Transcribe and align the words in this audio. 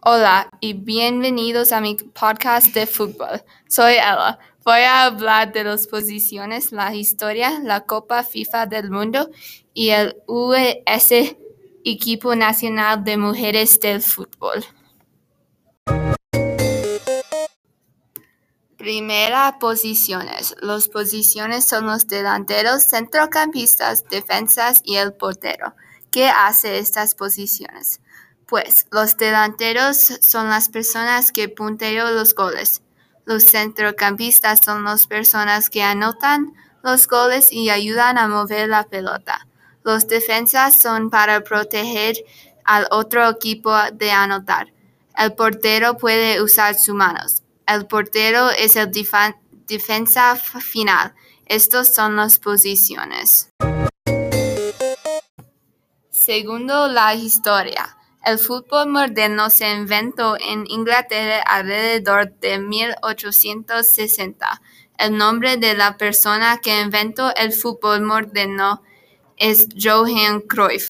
Hola 0.00 0.48
y 0.60 0.74
bienvenidos 0.74 1.72
a 1.72 1.80
mi 1.80 1.96
podcast 1.96 2.68
de 2.68 2.86
fútbol. 2.86 3.42
Soy 3.68 3.94
Ella. 3.94 4.38
Voy 4.64 4.80
a 4.82 5.06
hablar 5.06 5.52
de 5.52 5.64
las 5.64 5.88
posiciones, 5.88 6.70
la 6.70 6.94
historia, 6.94 7.58
la 7.64 7.80
Copa 7.80 8.22
FIFA 8.22 8.66
del 8.66 8.92
Mundo 8.92 9.28
y 9.74 9.88
el 9.88 10.16
US 10.28 11.36
Equipo 11.84 12.36
Nacional 12.36 13.02
de 13.02 13.16
Mujeres 13.16 13.80
del 13.80 14.00
Fútbol. 14.00 14.64
Primera 18.76 19.58
posiciones. 19.58 20.54
Las 20.62 20.86
posiciones 20.86 21.66
son 21.66 21.86
los 21.86 22.06
delanteros, 22.06 22.84
centrocampistas, 22.84 24.04
defensas 24.04 24.80
y 24.84 24.94
el 24.94 25.12
portero. 25.12 25.74
¿Qué 26.12 26.28
hace 26.28 26.78
estas 26.78 27.16
posiciones? 27.16 28.00
Pues 28.48 28.86
los 28.90 29.18
delanteros 29.18 29.98
son 30.22 30.48
las 30.48 30.70
personas 30.70 31.32
que 31.32 31.50
puntean 31.50 32.16
los 32.16 32.34
goles. 32.34 32.80
Los 33.26 33.44
centrocampistas 33.44 34.60
son 34.64 34.84
las 34.84 35.06
personas 35.06 35.68
que 35.68 35.82
anotan 35.82 36.54
los 36.82 37.06
goles 37.06 37.52
y 37.52 37.68
ayudan 37.68 38.16
a 38.16 38.26
mover 38.26 38.70
la 38.70 38.84
pelota. 38.84 39.46
Los 39.84 40.08
defensas 40.08 40.80
son 40.80 41.10
para 41.10 41.42
proteger 41.42 42.16
al 42.64 42.86
otro 42.90 43.28
equipo 43.28 43.70
de 43.92 44.12
anotar. 44.12 44.72
El 45.14 45.34
portero 45.34 45.98
puede 45.98 46.40
usar 46.40 46.74
sus 46.74 46.94
manos. 46.94 47.42
El 47.66 47.86
portero 47.86 48.48
es 48.48 48.76
el 48.76 48.90
defensa 49.66 50.36
final. 50.36 51.14
Estas 51.44 51.94
son 51.94 52.16
las 52.16 52.38
posiciones. 52.38 53.50
Segundo, 56.10 56.88
la 56.88 57.14
historia. 57.14 57.97
El 58.28 58.38
fútbol 58.38 58.90
moderno 58.90 59.48
se 59.48 59.72
inventó 59.72 60.36
en 60.38 60.66
Inglaterra 60.68 61.40
alrededor 61.46 62.30
de 62.40 62.58
1860. 62.58 64.60
El 64.98 65.16
nombre 65.16 65.56
de 65.56 65.72
la 65.72 65.96
persona 65.96 66.60
que 66.62 66.78
inventó 66.78 67.34
el 67.34 67.52
fútbol 67.52 68.02
moderno 68.02 68.82
es 69.38 69.66
Johann 69.82 70.42
Cruyff. 70.42 70.88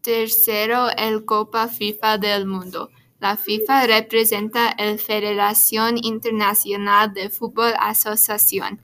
Tercero, 0.00 0.88
el 0.96 1.24
Copa 1.24 1.66
FIFA 1.66 2.18
del 2.18 2.46
Mundo. 2.46 2.88
La 3.18 3.36
FIFA 3.36 3.88
representa 3.88 4.76
la 4.78 4.96
Federación 4.96 5.98
Internacional 6.00 7.12
de 7.12 7.30
Fútbol 7.30 7.72
Asociación. 7.80 8.80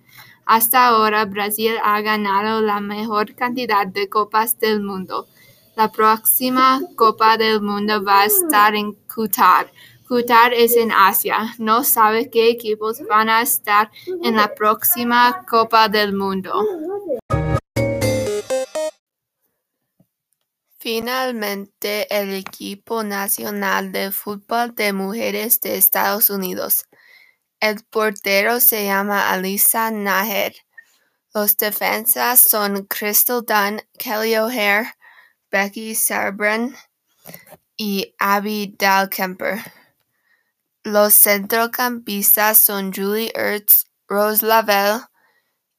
Hasta 0.51 0.87
ahora 0.87 1.27
Brasil 1.27 1.75
ha 1.85 2.01
ganado 2.01 2.63
la 2.63 2.81
mayor 2.81 3.35
cantidad 3.35 3.87
de 3.87 4.09
Copas 4.09 4.59
del 4.59 4.81
Mundo. 4.81 5.29
La 5.77 5.93
próxima 5.93 6.81
Copa 6.97 7.37
del 7.37 7.61
Mundo 7.61 8.03
va 8.03 8.23
a 8.23 8.25
estar 8.25 8.75
en 8.75 8.95
Qatar. 9.07 9.71
Qatar 10.09 10.55
es 10.55 10.75
en 10.79 10.91
Asia. 10.91 11.55
No 11.59 11.85
sabe 11.85 12.31
qué 12.31 12.49
equipos 12.49 13.03
van 13.07 13.29
a 13.29 13.43
estar 13.43 13.91
en 14.23 14.37
la 14.37 14.55
próxima 14.55 15.45
Copa 15.47 15.91
del 15.91 16.15
Mundo. 16.15 16.65
Finalmente, 20.79 22.07
el 22.09 22.33
equipo 22.33 23.05
nacional 23.05 23.93
de 23.93 24.13
fútbol 24.13 24.75
de 24.75 24.95
mujeres 24.95 25.61
de 25.61 25.77
Estados 25.77 26.31
Unidos. 26.31 26.87
El 27.61 27.83
portero 27.85 28.61
se 28.61 28.85
llama 28.85 29.31
Alisa 29.31 29.91
Naher. 29.91 30.55
Los 31.35 31.57
defensas 31.57 32.41
son 32.41 32.87
Crystal 32.87 33.45
Dunn, 33.45 33.83
Kelly 33.99 34.37
O'Hare, 34.37 34.95
Becky 35.51 35.95
Sarbrand 35.97 36.77
y 37.77 38.15
Abby 38.19 38.77
Dahlkemper. 38.79 39.61
Los 40.85 41.15
centrocampistas 41.15 42.63
son 42.63 42.93
Julie 42.93 43.33
Ertz, 43.35 43.87
Rose 44.07 44.47
Lavelle 44.47 45.07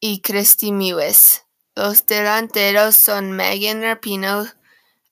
y 0.02 0.22
Christy 0.22 0.74
Mewes. 0.74 1.46
Los 1.76 2.06
delanteros 2.06 2.98
son 2.98 3.32
Megan 3.32 3.82
Rapino, 3.82 4.46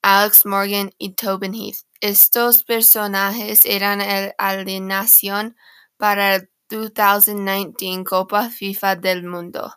Alex 0.01 0.45
Morgan 0.45 0.91
y 0.97 1.13
Tobin 1.13 1.53
Heath. 1.53 1.85
Estos 2.01 2.63
personajes 2.63 3.61
eran 3.65 4.01
el 4.01 4.33
alineación 4.37 5.55
para 5.97 6.35
el 6.35 6.49
2019 6.69 8.03
Copa 8.03 8.49
FIFA 8.49 8.95
del 8.95 9.23
Mundo. 9.23 9.73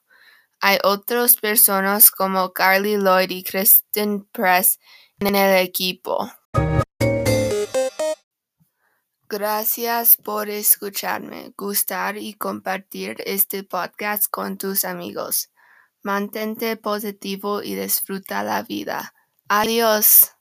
Hay 0.61 0.79
otras 0.85 1.37
personas 1.37 2.11
como 2.11 2.53
Carly 2.53 2.97
Lloyd 2.97 3.31
y 3.31 3.43
Kristen 3.43 4.25
Press 4.33 4.79
en 5.21 5.35
el 5.35 5.57
equipo. 5.59 6.31
Gracias 9.29 10.17
por 10.17 10.49
escucharme, 10.49 11.53
gustar 11.57 12.17
y 12.17 12.35
compartir 12.35 13.17
este 13.25 13.63
podcast 13.63 14.25
con 14.29 14.59
tus 14.59 14.85
amigos. 14.85 15.51
Mantente 16.03 16.77
positivo 16.77 17.63
y 17.63 17.77
disfruta 17.77 18.43
la 18.43 18.63
vida. 18.63 19.15
Adiós. 19.49 20.40